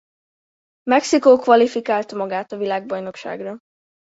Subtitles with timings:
[0.83, 3.57] Mexikó kvalifikálta magát a világbajnokságra.